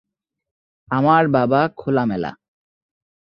আমার 0.89 1.23
বাবা 1.27 1.61
খোলামেলা। 1.77 2.31